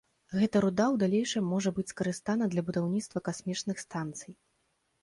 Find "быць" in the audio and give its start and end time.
1.75-1.87